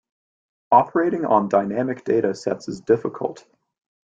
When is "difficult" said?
2.81-3.45